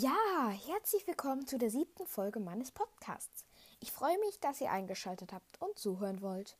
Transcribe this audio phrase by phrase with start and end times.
[0.00, 3.44] Ja, herzlich willkommen zu der siebten Folge meines Podcasts.
[3.80, 6.56] Ich freue mich, dass ihr eingeschaltet habt und zuhören wollt.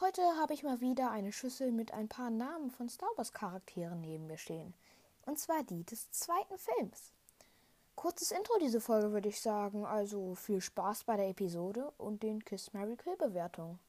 [0.00, 4.00] Heute habe ich mal wieder eine Schüssel mit ein paar Namen von Star Wars Charakteren
[4.00, 4.72] neben mir stehen.
[5.26, 7.12] Und zwar die des zweiten Films.
[7.94, 12.42] Kurzes Intro diese Folge würde ich sagen, also viel Spaß bei der Episode und den
[12.42, 13.80] Kiss Mary Kill Bewertungen.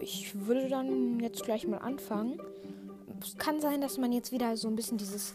[0.00, 2.40] Ich würde dann jetzt gleich mal anfangen.
[3.22, 5.34] Es kann sein, dass man jetzt wieder so ein bisschen dieses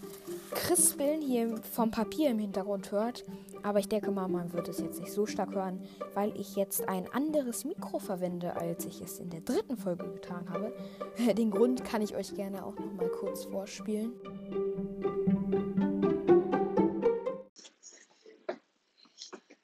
[0.52, 3.24] Krispeln hier vom Papier im Hintergrund hört.
[3.64, 5.82] Aber ich denke mal, man wird es jetzt nicht so stark hören,
[6.14, 10.50] weil ich jetzt ein anderes Mikro verwende, als ich es in der dritten Folge getan
[10.50, 10.74] habe.
[11.38, 14.12] Den Grund kann ich euch gerne auch noch mal kurz vorspielen.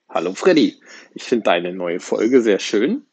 [0.10, 0.80] Hallo Freddy,
[1.14, 3.06] ich finde deine neue Folge sehr schön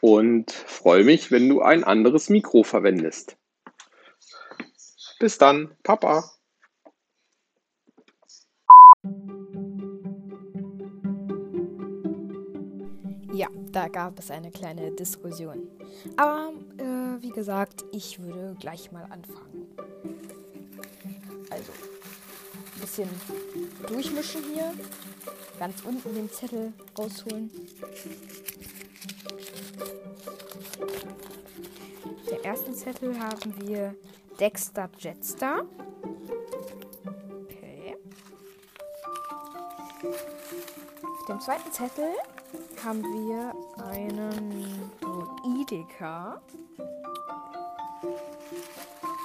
[0.00, 3.36] und freue mich, wenn du ein anderes Mikro verwendest.
[5.18, 6.30] Bis dann, Papa.
[13.32, 15.68] Ja, da gab es eine kleine Diskussion.
[16.16, 19.66] Aber äh, wie gesagt, ich würde gleich mal anfangen.
[21.50, 23.08] Also, ein bisschen
[23.88, 24.72] durchmischen hier.
[25.58, 27.50] Ganz unten den Zettel rausholen.
[32.48, 33.94] Ersten Zettel haben wir
[34.40, 35.66] Dexter Jetstar.
[37.44, 37.94] Okay.
[40.02, 42.14] Auf dem zweiten Zettel
[42.82, 43.52] haben wir
[43.84, 46.40] einen Druidika.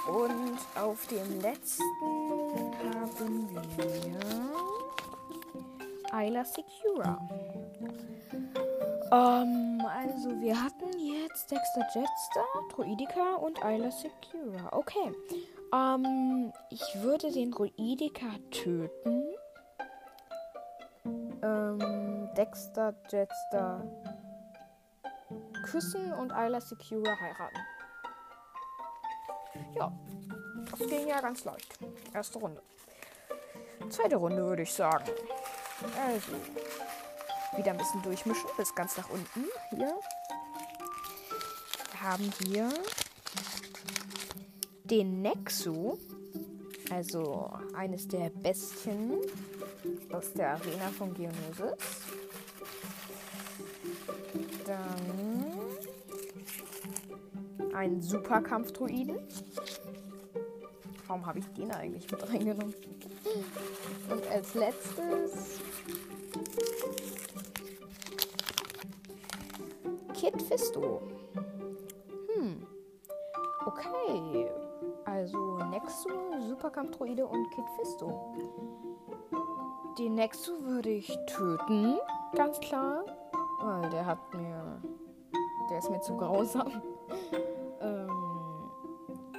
[0.06, 1.82] Und auf dem letzten
[2.92, 4.20] haben wir
[6.12, 7.18] Ayla Secura.
[9.10, 10.73] Ähm, also wir hatten
[11.54, 14.72] Dexter Jetster, Druidika und Ayla Secura.
[14.72, 15.12] Okay.
[15.72, 19.22] Ähm, ich würde den Druidika töten.
[21.42, 23.84] Ähm, Dexter Jetster
[25.62, 27.60] küssen und Ayla Secura heiraten.
[29.76, 29.92] Ja,
[30.72, 31.78] das ging ja ganz leicht.
[32.12, 32.62] Erste Runde.
[33.90, 35.04] Zweite Runde würde ich sagen.
[36.04, 36.32] Also,
[37.56, 39.44] wieder ein bisschen durchmischen bis ganz nach unten.
[39.70, 39.94] Hier
[42.04, 42.68] haben wir
[44.84, 45.96] den Nexu,
[46.90, 49.18] also eines der Bestien
[50.12, 51.78] aus der Arena von Geonosis.
[54.66, 55.54] Dann
[57.74, 59.18] ein Superkampfdruiden.
[61.06, 62.74] Warum habe ich den eigentlich mit reingenommen?
[64.10, 65.60] Und als letztes
[70.12, 71.13] Kid Fisto.
[76.74, 78.34] Superkampf-Droide und Kid Fisto.
[79.96, 81.98] Den Nexu würde ich töten,
[82.34, 83.04] ganz klar.
[83.60, 84.82] Weil der hat mir.
[85.70, 86.82] Der ist mir zu grausam.
[87.80, 88.70] ähm,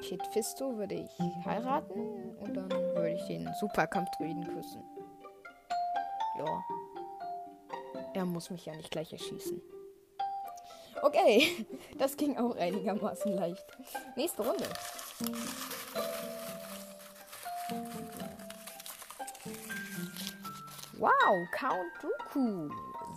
[0.01, 4.83] Kid Fisto würde ich heiraten und dann würde ich den Superkampf-Droiden küssen.
[6.37, 6.63] Ja.
[8.13, 9.61] Er muss mich ja nicht gleich erschießen.
[11.01, 11.67] Okay,
[11.97, 13.65] das ging auch einigermaßen leicht.
[14.15, 14.65] Nächste Runde.
[20.97, 22.69] Wow, Count Dooku.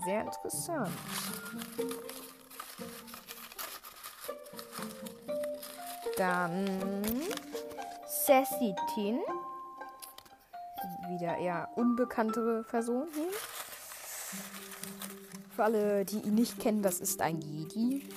[0.04, 0.90] Sehr interessant.
[6.16, 6.66] Dann
[8.06, 9.20] Sassy Tin.
[11.08, 13.30] Wieder eher unbekanntere Person hier.
[15.54, 18.08] Für alle, die ihn nicht kennen, das ist ein Jedi.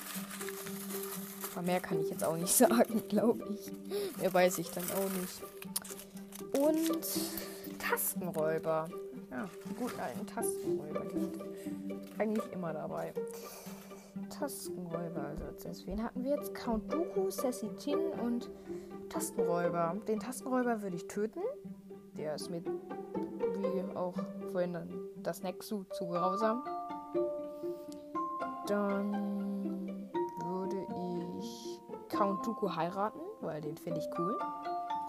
[1.53, 3.71] Aber mehr kann ich jetzt auch nicht sagen, glaube ich.
[4.17, 5.41] Mehr weiß ich dann auch nicht.
[6.59, 8.89] Und Tastenräuber.
[9.31, 9.47] Ja,
[9.79, 11.09] gut, einen Tastenräuber.
[11.09, 11.41] Sind
[12.17, 13.13] eigentlich immer dabei.
[14.29, 15.27] Tastenräuber.
[15.27, 16.53] Also als wen hatten wir jetzt?
[16.53, 18.49] Count Dooku, Sassy Tin und
[19.09, 19.95] Tastenräuber.
[20.07, 21.41] Den Tastenräuber würde ich töten.
[22.17, 24.15] Der ist mir, wie auch
[24.51, 24.77] vorhin
[25.23, 26.63] das Nexu zu grausam.
[28.67, 30.11] Dann
[30.45, 30.85] würde
[31.39, 34.37] ich Count Dooku heiraten, weil den finde ich cool.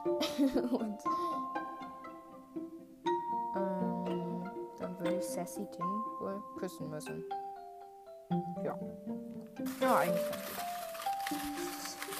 [0.72, 0.98] Und
[5.22, 5.84] Sassy Tin
[6.20, 7.24] wohl küssen müssen.
[8.64, 8.78] Ja.
[9.80, 10.22] Ja, eigentlich.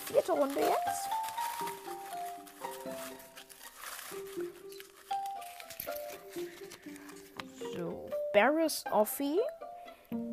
[0.06, 1.08] Vierte Runde jetzt.
[7.76, 9.40] So, Barris Offie.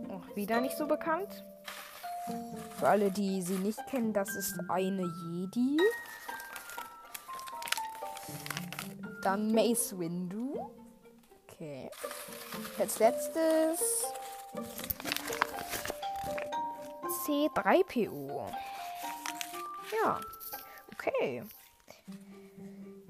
[0.10, 1.44] Auch wieder nicht so bekannt.
[2.78, 5.78] Für alle, die sie nicht kennen, das ist eine Jedi.
[9.24, 10.49] Dann Mace Windu.
[11.60, 11.90] Okay.
[12.80, 14.06] Als letztes
[17.26, 18.50] C3PO.
[20.02, 20.22] Ja.
[20.94, 21.44] Okay.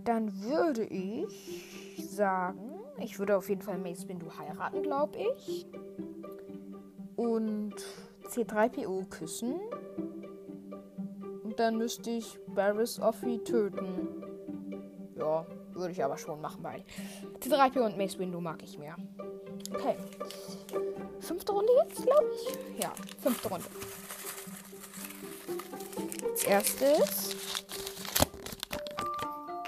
[0.03, 5.67] Dann würde ich sagen, ich würde auf jeden Fall Mace Windu heiraten, glaube ich.
[7.17, 7.75] Und
[8.29, 9.59] C3PO küssen.
[11.43, 14.23] Und dann müsste ich Barris Offie töten.
[15.15, 15.45] Ja,
[15.79, 16.83] würde ich aber schon machen, weil
[17.39, 18.95] C3PO und Mace Windu mag ich mehr.
[19.73, 19.95] Okay.
[21.19, 22.81] Fünfte Runde jetzt, glaube ich.
[22.81, 23.65] Ja, fünfte Runde.
[26.29, 27.35] Als erstes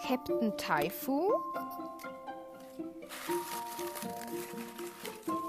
[0.08, 1.34] Captain Taifu.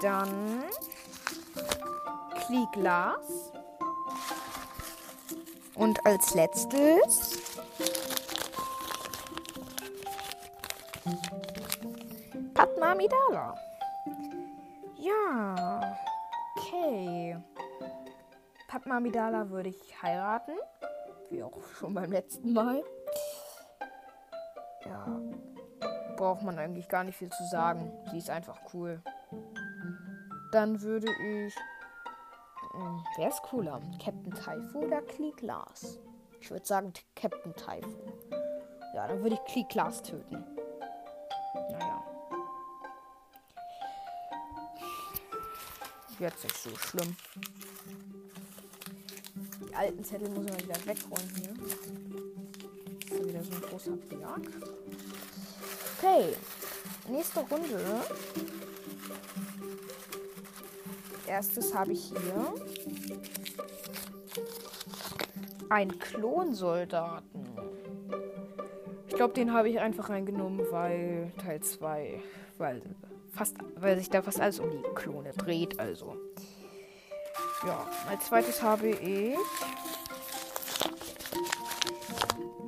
[0.01, 0.63] Dann
[2.45, 3.51] Klieglas.
[5.75, 7.42] Und als letztes
[12.93, 13.55] Amidala.
[14.97, 15.97] Ja,
[16.55, 17.35] okay.
[18.67, 20.53] Padma Amidala würde ich heiraten.
[21.31, 22.83] Wie auch schon beim letzten Mal.
[24.85, 25.19] Ja,
[26.17, 27.91] braucht man eigentlich gar nicht viel zu sagen.
[28.11, 29.01] Sie ist einfach cool.
[30.51, 31.55] Dann würde ich.
[32.73, 33.81] Hm, wer ist cooler?
[34.03, 35.99] Captain Taifu oder Klee Glass?
[36.41, 38.03] Ich würde sagen Captain Taifu.
[38.93, 40.52] Ja, dann würde ich Klee Glass töten.
[46.19, 47.15] Jetzt nicht so schlimm.
[49.69, 51.53] Die alten Zettel muss man wieder wegräumen hier.
[53.09, 54.41] Das ist wieder so ein großer Berg.
[55.97, 56.35] Okay.
[57.09, 57.79] Nächste Runde.
[61.27, 62.53] Erstes habe ich hier
[65.69, 67.47] einen Klonsoldaten.
[69.07, 72.21] Ich glaube, den habe ich einfach reingenommen, weil Teil 2,
[72.57, 72.81] weil
[73.33, 76.15] fast, weil sich da fast alles um die Klone dreht, also.
[77.65, 79.37] Ja, als zweites habe ich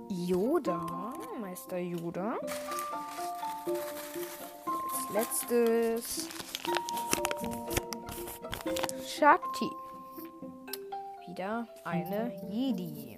[0.09, 2.37] Yoda, Meister Yoda.
[3.65, 6.29] Als letztes
[9.05, 9.69] Shakti.
[11.27, 13.17] Wieder eine Jedi.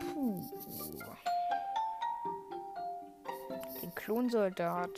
[0.00, 0.42] Puh.
[3.80, 4.90] Den Klonsoldat.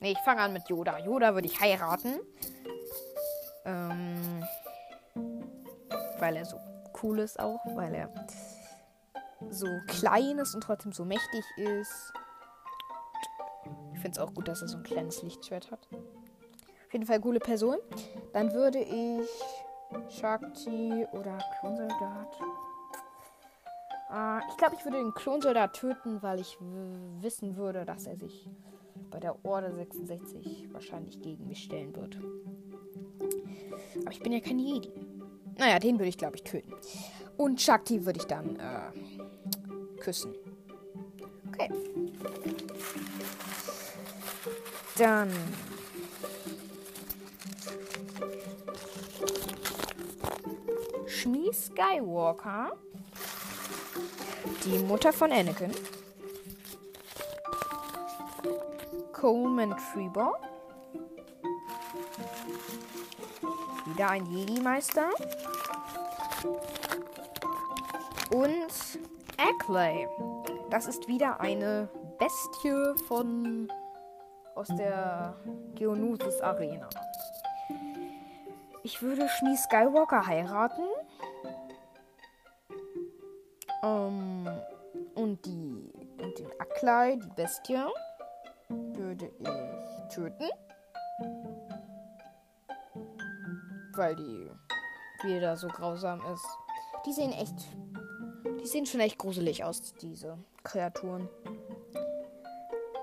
[0.00, 0.98] Ne, ich fange an mit Yoda.
[0.98, 2.20] Yoda würde ich heiraten.
[3.64, 4.44] Ähm,
[6.18, 6.58] weil er so
[7.02, 8.10] cool ist auch, weil er
[9.50, 12.12] so klein ist und trotzdem so mächtig ist.
[13.94, 15.88] Ich finde es auch gut, dass er so ein kleines Lichtschwert hat.
[15.92, 17.76] Auf jeden Fall coole Person.
[18.32, 19.28] Dann würde ich
[20.08, 22.38] Shakti oder Klonsoldat.
[24.10, 26.56] Äh, ich glaube, ich würde den Klonsoldat töten, weil ich
[27.20, 28.48] wissen würde, dass er sich
[29.10, 32.18] bei der Orde 66 wahrscheinlich gegen mich stellen wird.
[34.02, 34.90] Aber ich bin ja kein Jedi.
[35.58, 36.72] Naja, den würde ich, glaube ich, töten.
[37.36, 40.34] Und Shakti würde ich dann äh, küssen.
[41.48, 41.70] Okay.
[44.96, 45.30] Dann.
[51.06, 52.72] Shmi Skywalker.
[54.64, 55.72] Die Mutter von Anakin.
[59.20, 60.38] Coleman Treebor.
[63.86, 65.10] Wieder ein Jedi-Meister.
[68.30, 69.00] Und
[69.36, 70.06] Ackley.
[70.70, 73.68] Das ist wieder eine Bestie von
[74.54, 75.34] aus der
[75.74, 76.88] Geonosis Arena.
[78.84, 80.84] Ich würde Shmi Skywalker heiraten.
[83.82, 84.48] Ähm,
[85.14, 87.78] und die und den Aklai, die Bestie,
[88.98, 90.50] würde ich töten.
[93.94, 94.50] Weil die
[95.22, 96.46] wieder so grausam ist.
[97.06, 97.54] Die sehen echt.
[98.60, 101.28] Die sehen schon echt gruselig aus, diese Kreaturen.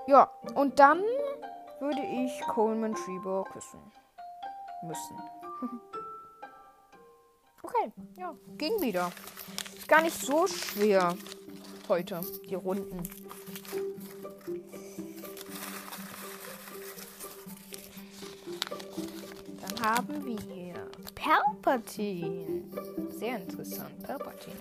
[0.06, 1.02] Ja, und dann
[1.80, 3.80] würde ich Coleman Trebor küssen.
[4.82, 5.16] Müssen.
[7.62, 9.10] okay, ja, ging wieder.
[9.76, 11.14] Ist gar nicht so schwer
[11.88, 13.02] heute, die Runden.
[19.86, 20.74] Haben wir
[21.14, 22.64] Palpatine.
[23.10, 24.56] Sehr interessant, Palpatine.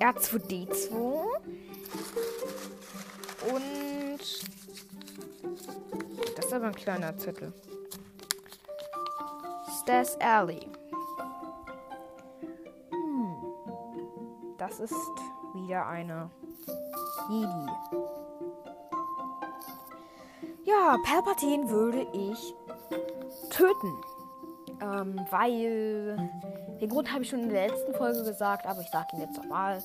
[0.00, 0.90] R2D2
[3.52, 4.20] und
[6.36, 7.52] das ist aber ein kleiner Zettel.
[9.80, 10.68] Stas Alley.
[12.90, 13.36] Hm.
[14.58, 14.94] Das ist
[15.54, 16.28] wieder eine
[17.30, 18.11] Jedi.
[20.72, 22.54] Ja, Palpatine würde ich
[23.50, 23.92] töten.
[24.80, 26.30] Ähm, weil.
[26.80, 29.36] Den Grund habe ich schon in der letzten Folge gesagt, aber ich sage ihn jetzt
[29.36, 29.82] nochmal.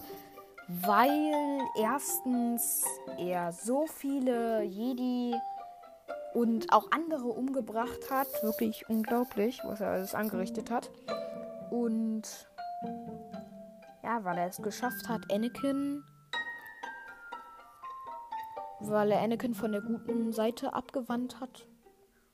[0.67, 2.83] Weil erstens
[3.17, 5.35] er so viele Jedi
[6.33, 8.27] und auch andere umgebracht hat.
[8.41, 10.89] Wirklich unglaublich, was er alles angerichtet hat.
[11.69, 12.49] Und
[14.03, 16.03] ja, weil er es geschafft hat, Anakin
[18.79, 21.67] weil er Anakin von der guten Seite abgewandt hat.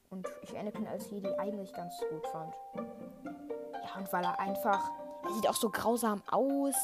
[0.09, 2.53] Und ich Anakin als Jedi eigentlich ganz gut fand.
[2.75, 4.91] Ja, und weil er einfach.
[5.25, 6.75] Er sieht auch so grausam aus.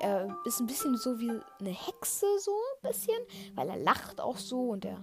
[0.00, 3.18] Er ist, ein bisschen so wie eine Hexe, so ein bisschen.
[3.54, 5.02] Weil er lacht auch so und er.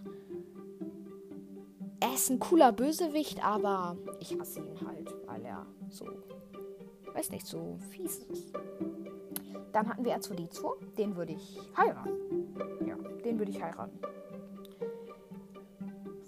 [2.01, 6.05] Er ist ein cooler Bösewicht, aber ich hasse ihn halt, weil er so.
[7.13, 8.51] Weiß nicht, so fies ist.
[9.75, 10.96] Dann hatten wir R2D2.
[10.98, 12.55] Den würde ich heiraten.
[12.88, 14.00] Ja, den würde ich heiraten.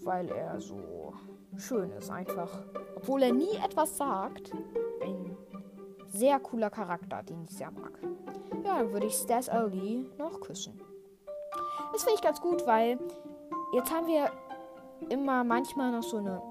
[0.04, 1.14] Weil er so
[1.56, 2.50] schön ist einfach.
[2.98, 4.52] Obwohl er nie etwas sagt.
[5.02, 5.38] Ein
[6.10, 7.98] sehr cooler Charakter, den ich sehr mag.
[8.66, 10.82] Ja, dann würde ich Stas Early noch küssen.
[11.94, 13.00] Das finde ich ganz gut, weil
[13.72, 14.30] jetzt haben wir
[15.08, 16.42] immer manchmal noch so eine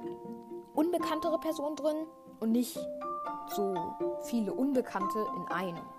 [0.74, 2.06] unbekanntere Person drin
[2.40, 2.78] und nicht
[3.54, 3.74] so
[4.22, 5.95] viele Unbekannte in einem.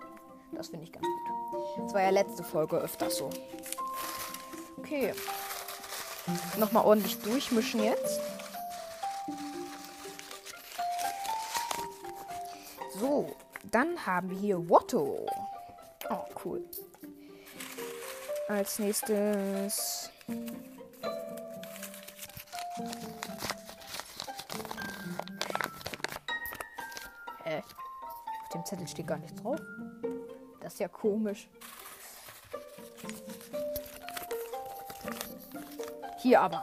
[0.52, 1.84] Das finde ich ganz gut.
[1.84, 3.30] Das war ja letzte Folge öfters so.
[4.78, 5.14] Okay.
[6.58, 8.20] Nochmal ordentlich durchmischen jetzt.
[12.98, 13.34] So,
[13.70, 15.26] dann haben wir hier Watto.
[16.10, 16.64] Oh, cool.
[18.48, 20.10] Als nächstes.
[27.44, 27.62] Hä?
[28.42, 29.60] Auf dem Zettel steht gar nichts drauf.
[30.68, 31.48] Das ist ja komisch.
[36.18, 36.62] Hier aber.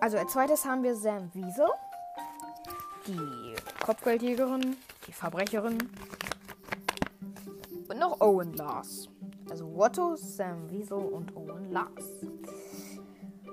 [0.00, 1.66] Also als zweites haben wir Sam Wiesel.
[3.06, 5.78] Die Kopfgeldjägerin, die Verbrecherin.
[7.88, 9.08] Und noch Owen Lars.
[9.48, 12.26] Also Watto, Sam Wiesel und Owen Lars.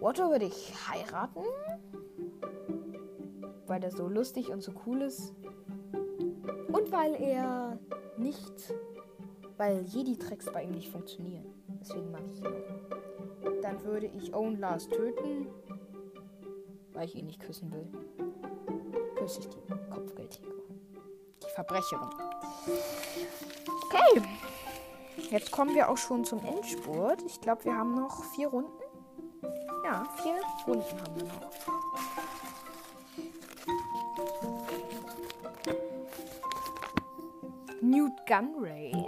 [0.01, 1.45] Watto würde ich heiraten.
[3.65, 5.33] Weil der so lustig und so cool ist.
[6.67, 7.79] Und weil er
[8.17, 8.73] nicht
[9.59, 11.43] weil Jedi-Tricks bei ihm nicht funktionieren.
[11.81, 13.61] Deswegen mag ich ihn auch.
[13.61, 15.47] Dann würde ich Owen Lars töten,
[16.93, 17.85] weil ich ihn nicht küssen will.
[19.17, 19.59] Küsse ich die
[19.93, 20.79] Kopfgeldjägerin.
[21.43, 22.09] Die Verbrecherin.
[23.85, 24.21] Okay.
[25.29, 27.21] Jetzt kommen wir auch schon zum Endspurt.
[27.23, 28.71] Ich glaube, wir haben noch vier Runden.
[29.83, 31.49] Ja, vier Runden haben wir noch.
[37.81, 38.98] Newt Gunray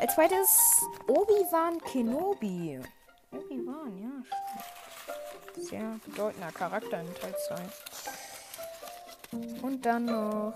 [0.00, 2.80] Als zweites Obi-Wan Kenobi.
[3.32, 4.10] Obi-Wan, ja.
[5.60, 7.56] Sehr bedeutender Charakter in Teil 2.
[9.62, 10.54] Und dann noch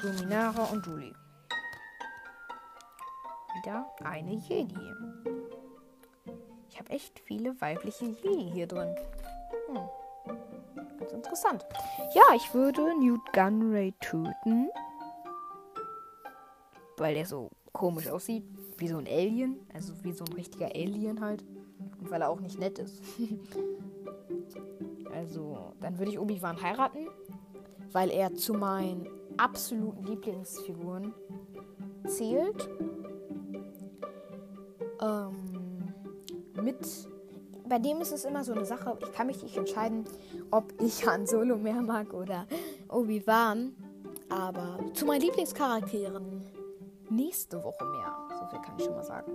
[0.00, 1.14] Luminara und Julie.
[3.56, 4.92] Wieder eine Jedi.
[6.70, 8.96] Ich habe echt viele weibliche Jedi hier drin.
[9.68, 9.88] Hm.
[10.98, 11.66] Ganz interessant.
[12.14, 14.70] Ja, ich würde Newt Gunray töten.
[16.96, 18.44] Weil der so komisch aussieht.
[18.78, 19.60] Wie so ein Alien.
[19.72, 21.44] Also wie so ein richtiger Alien halt.
[22.00, 23.02] Und weil er auch nicht nett ist.
[25.14, 27.08] also, dann würde ich Obi-Wan heiraten.
[27.92, 31.14] Weil er zu meinen absoluten Lieblingsfiguren
[32.06, 32.68] zählt.
[35.00, 35.92] Ähm,
[36.62, 36.78] mit
[37.68, 40.04] bei dem ist es immer so eine Sache, ich kann mich nicht entscheiden,
[40.50, 42.46] ob ich Han Solo mehr mag oder
[42.88, 43.74] Obi-Wan.
[44.28, 46.44] Aber zu meinen Lieblingscharakteren
[47.10, 48.12] nächste Woche mehr.
[48.38, 49.32] So viel kann ich schon mal sagen.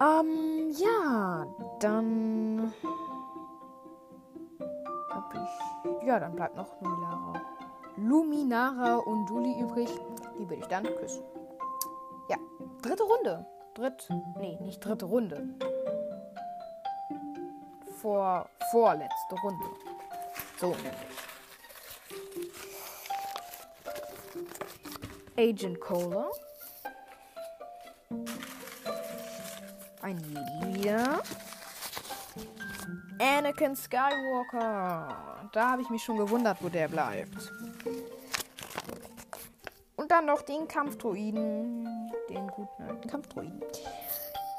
[0.00, 1.46] Ähm, ja,
[1.80, 2.72] dann
[5.10, 6.06] hab ich.
[6.06, 7.40] Ja, dann bleibt noch Luminara.
[7.96, 9.88] Luminara und Duli übrig.
[10.38, 11.22] Die würde ich dann küssen.
[12.28, 12.36] Ja,
[12.82, 13.46] dritte Runde.
[13.74, 14.08] Dritt.
[14.38, 15.54] Nee, nicht dritte Runde
[18.02, 19.64] vor vorletzte Runde.
[20.58, 21.31] So nämlich.
[25.36, 26.30] Agent Cola.
[30.02, 31.22] Ein Jedi wieder.
[33.18, 35.48] Anakin Skywalker.
[35.52, 37.52] Da habe ich mich schon gewundert, wo der bleibt.
[39.96, 42.10] Und dann noch den Kampfdruiden.
[42.28, 43.62] Den guten alten Kampfdruiden.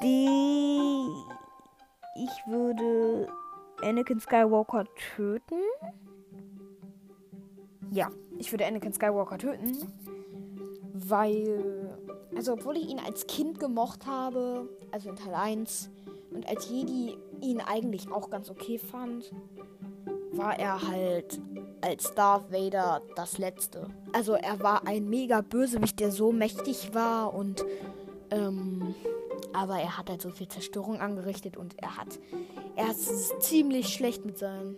[0.02, 1.08] Die
[2.16, 3.28] ich würde
[3.82, 5.60] Anakin Skywalker töten.
[7.90, 9.76] Ja, ich würde Anakin Skywalker töten.
[11.06, 11.98] Weil,
[12.36, 15.90] also obwohl ich ihn als Kind gemocht habe, also in Teil 1,
[16.30, 19.32] und als Jedi ihn eigentlich auch ganz okay fand,
[20.32, 21.40] war er halt
[21.80, 23.86] als Darth Vader das Letzte.
[24.12, 27.64] Also er war ein mega Bösewicht, der so mächtig war und
[28.30, 28.94] ähm,
[29.52, 32.18] aber er hat halt so viel Zerstörung angerichtet und er hat
[32.74, 34.76] er ist ziemlich schlecht mit seinen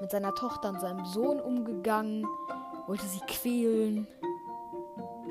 [0.00, 2.26] mit seiner Tochter und seinem Sohn umgegangen,
[2.86, 4.06] wollte sie quälen,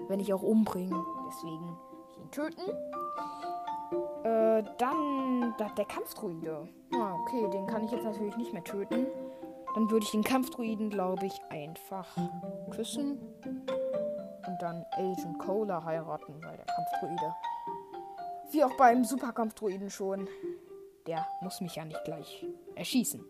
[0.07, 1.03] wenn nicht auch umbringen.
[1.27, 1.77] Deswegen
[2.17, 2.61] ihn töten.
[4.23, 6.67] Äh, dann der Kampfdruide.
[6.93, 9.07] Ah, okay, den kann ich jetzt natürlich nicht mehr töten.
[9.75, 12.07] Dann würde ich den Kampfdruiden, glaube ich, einfach
[12.71, 13.19] küssen.
[14.47, 17.35] Und dann Agent Cola heiraten, weil der Kampfdruide.
[18.51, 20.29] Wie auch beim Superkampfdruiden schon.
[21.07, 22.45] Der muss mich ja nicht gleich
[22.75, 23.23] erschießen.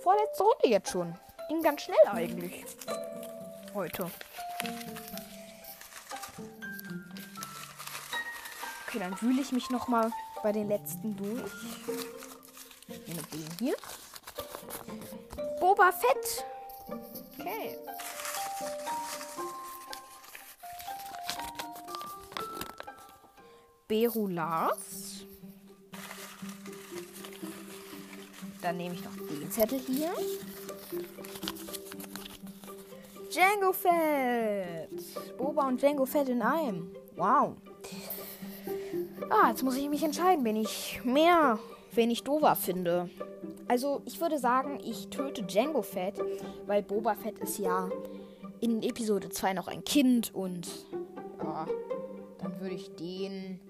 [0.00, 1.14] Vorletzte Runde jetzt schon.
[1.48, 2.64] Ging ganz schnell eigentlich.
[3.74, 4.06] Heute.
[8.90, 10.10] Okay, dann wühle ich mich nochmal
[10.42, 11.52] bei den letzten durch.
[12.88, 13.76] Mit dem hier.
[15.60, 16.44] Boba Fett.
[17.38, 17.78] Okay.
[23.86, 25.24] Berulas.
[28.60, 30.12] Dann nehme ich noch den Zettel hier.
[33.30, 34.90] Django Fett.
[35.38, 36.92] Boba und Django Fett in einem.
[37.14, 37.54] Wow.
[39.30, 41.60] Ah, jetzt muss ich mich entscheiden, wenn ich mehr,
[41.92, 43.08] wenn ich Dova finde.
[43.68, 46.20] Also, ich würde sagen, ich töte Django Fett,
[46.66, 47.88] weil Boba Fett ist ja
[48.58, 50.68] in Episode 2 noch ein Kind und
[51.44, 51.64] ja,
[52.38, 53.60] dann würde ich den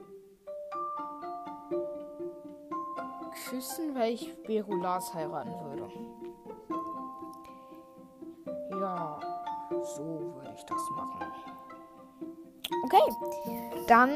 [3.51, 5.91] küssen, weil ich Berulas heiraten würde.
[8.81, 9.21] Ja,
[9.83, 11.27] so würde ich das machen.
[12.85, 14.11] Okay, dann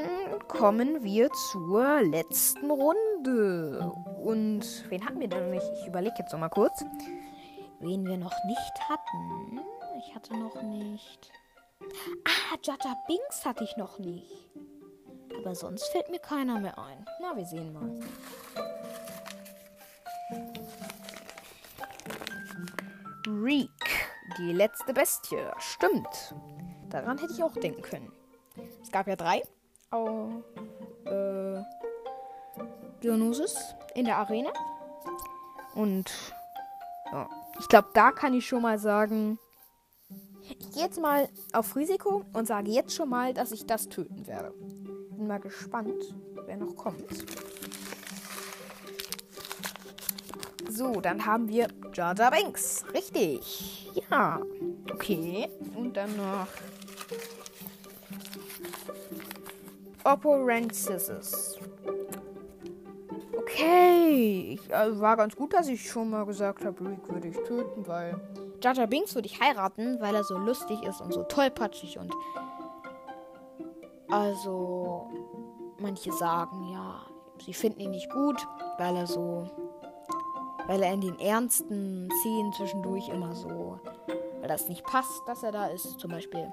[0.49, 3.93] kommen wir zur letzten Runde.
[4.23, 5.67] Und wen hatten wir denn nicht?
[5.81, 6.85] Ich überlege jetzt noch mal kurz.
[7.81, 9.61] Wen wir noch nicht hatten.
[9.99, 11.31] Ich hatte noch nicht.
[12.25, 14.51] Ah, Jaja Binks hatte ich noch nicht.
[15.37, 17.05] Aber sonst fällt mir keiner mehr ein.
[17.21, 18.01] Na, wir sehen mal.
[23.27, 23.69] Reek,
[24.39, 25.37] die letzte Bestie.
[25.59, 26.35] Stimmt.
[26.91, 28.13] Daran hätte ich auch denken können.
[28.85, 29.43] Es gab ja drei.
[29.93, 30.29] Oh,
[31.07, 31.63] äh,
[33.03, 33.57] Dionysus
[33.95, 34.51] in der Arena.
[35.75, 36.13] Und
[37.11, 37.27] ja,
[37.59, 39.39] ich glaube, da kann ich schon mal sagen,
[40.43, 44.27] ich gehe jetzt mal auf Risiko und sage jetzt schon mal, dass ich das töten
[44.27, 44.53] werde.
[45.13, 47.25] Bin mal gespannt, wer noch kommt.
[50.69, 52.85] So, dann haben wir Jar Jar Banks.
[52.93, 53.91] Richtig.
[54.11, 54.43] Ja.
[54.93, 55.49] Okay.
[55.75, 56.49] Und dann noch
[60.05, 61.59] Oppo Rancis.
[63.37, 64.55] Okay.
[64.55, 67.87] Ich, also war ganz gut, dass ich schon mal gesagt habe, Rick würde ich töten,
[67.87, 68.21] weil
[68.63, 72.13] Jar Binks würde ich heiraten, weil er so lustig ist und so tollpatschig und
[74.11, 75.11] also
[75.79, 77.03] manche sagen ja,
[77.45, 78.47] sie finden ihn nicht gut,
[78.79, 79.47] weil er so
[80.67, 83.79] weil er in den ernsten Szenen zwischendurch immer so,
[84.41, 86.53] weil das nicht passt, dass er da ist, zum Beispiel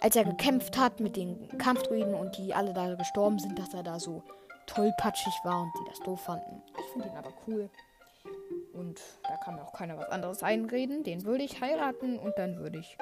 [0.00, 3.82] als er gekämpft hat mit den Kampfdruiden und die alle da gestorben sind, dass er
[3.82, 4.22] da so
[4.66, 6.62] tollpatschig war und die das doof fanden.
[6.78, 7.70] Ich finde ihn aber cool.
[8.72, 11.04] Und da kann mir auch keiner was anderes einreden.
[11.04, 12.96] Den würde ich heiraten und dann würde ich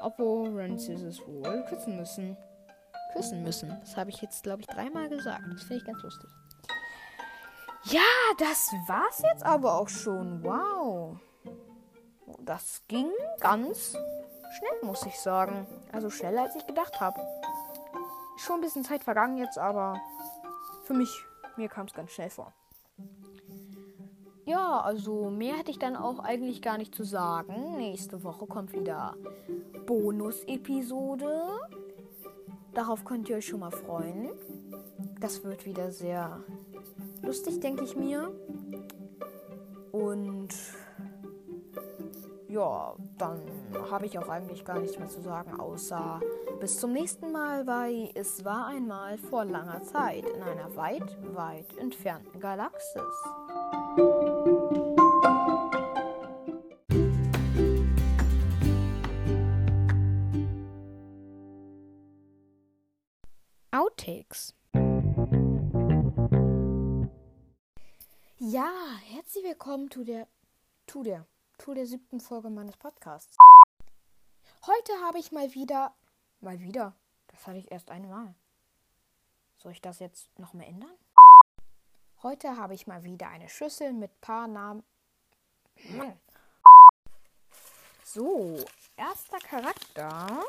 [0.00, 2.36] Oppo Rancis wohl küssen müssen.
[3.12, 3.76] Küssen müssen.
[3.80, 5.42] Das habe ich jetzt, glaube ich, dreimal gesagt.
[5.50, 6.30] Das finde ich ganz lustig.
[7.84, 8.00] Ja,
[8.38, 10.42] das war's jetzt aber auch schon.
[10.44, 11.18] Wow.
[12.40, 13.96] Das ging ganz
[14.56, 15.66] schnell, muss ich sagen.
[15.92, 17.20] Also schneller, als ich gedacht habe.
[18.36, 20.00] Schon ein bisschen Zeit vergangen jetzt, aber
[20.84, 21.10] für mich,
[21.56, 22.52] mir kam es ganz schnell vor.
[24.48, 27.76] Ja, also mehr hätte ich dann auch eigentlich gar nicht zu sagen.
[27.76, 29.14] Nächste Woche kommt wieder
[29.84, 31.48] Bonus-Episode.
[32.72, 34.30] Darauf könnt ihr euch schon mal freuen.
[35.20, 36.42] Das wird wieder sehr
[37.22, 38.32] lustig, denke ich mir.
[39.92, 40.54] Und
[42.48, 43.40] ja, dann
[43.90, 46.20] habe ich auch eigentlich gar nichts mehr zu sagen, außer
[46.60, 51.76] bis zum nächsten Mal bei Es war einmal vor langer Zeit in einer weit, weit
[51.76, 53.02] entfernten Galaxis.
[63.70, 64.54] Outtakes.
[68.38, 68.70] Ja,
[69.04, 70.26] herzlich willkommen zu der,
[70.86, 71.26] zu der,
[71.58, 73.36] zu der siebten Folge meines Podcasts.
[74.66, 75.94] Heute habe ich mal wieder,
[76.40, 76.94] mal wieder,
[77.26, 78.34] das hatte ich erst einmal.
[79.56, 80.96] Soll ich das jetzt noch mal ändern?
[82.22, 84.84] Heute habe ich mal wieder eine Schüssel mit paar Namen.
[85.90, 86.18] Mann.
[88.04, 88.64] So,
[88.96, 90.44] erster Charakter.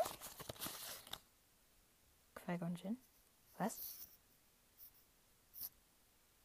[2.35, 2.97] Qui-Gon Jinn.
[3.57, 4.07] Was?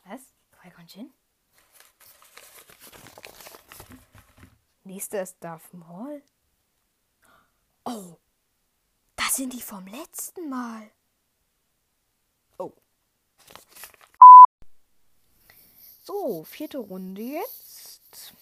[0.04, 0.34] Was?
[0.60, 1.14] Qui-Gon Jinn?
[4.84, 6.22] Nächster ist Darth Maul.
[7.86, 8.18] Oh,
[9.16, 10.90] das sind die vom letzten Mal.
[12.58, 12.72] Oh.
[16.02, 18.34] So, vierte Runde jetzt.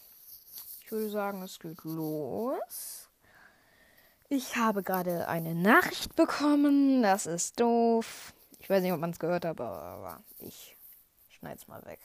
[0.80, 3.08] Ich würde sagen, es geht los.
[4.28, 7.02] Ich habe gerade eine Nachricht bekommen.
[7.02, 8.34] Das ist doof.
[8.58, 10.76] Ich weiß nicht, ob man es gehört hat, aber ich
[11.28, 12.00] schneide es mal weg.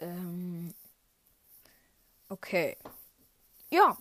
[0.00, 0.74] Ähm,
[2.28, 2.76] okay.
[3.70, 3.96] Ja.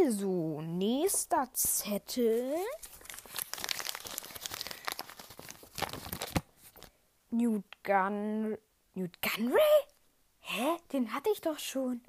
[0.00, 2.54] Also, nächster Zettel.
[7.30, 8.58] Newt Gun.
[8.94, 9.86] Newt Gunray?
[10.40, 10.76] Hä?
[10.92, 12.02] Den hatte ich doch schon.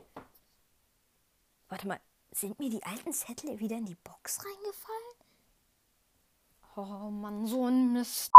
[1.69, 1.99] Warte mal,
[2.31, 5.23] sind mir die alten Zettel wieder in die Box reingefallen?
[6.75, 8.31] Oh Mann, so ein Mist.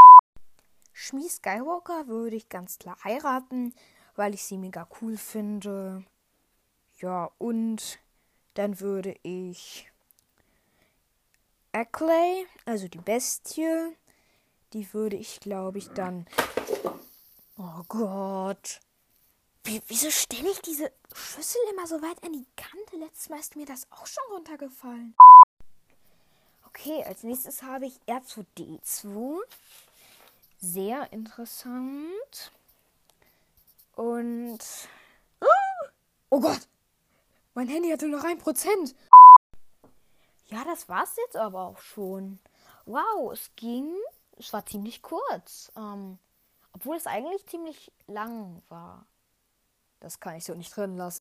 [0.93, 3.75] Schmi Skywalker würde ich ganz klar heiraten,
[4.15, 6.05] weil ich sie mega cool finde.
[7.01, 7.99] Ja, und
[8.55, 9.91] dann würde ich
[11.73, 13.97] Ackley, also die Bestie,
[14.73, 16.27] die würde ich, glaube ich, dann.
[17.57, 18.81] Oh Gott.
[19.65, 22.97] Wie, wieso stelle ich diese Schüssel immer so weit an die Kante?
[22.97, 25.17] Letztes Mal ist mir das auch schon runtergefallen.
[26.67, 29.41] Okay, als nächstes habe ich R2D2.
[30.59, 32.53] Sehr interessant.
[33.97, 34.59] Und.
[36.31, 36.69] Oh Gott!
[37.55, 38.97] Mein Handy hatte noch ein Prozent.
[40.47, 42.41] Ja, das war's jetzt aber auch schon.
[42.85, 43.95] Wow, es ging.
[44.37, 45.73] Es war ziemlich kurz.
[45.77, 46.19] Ähm,
[46.73, 49.07] obwohl es eigentlich ziemlich lang war.
[50.01, 51.21] Das kann ich so nicht drin lassen.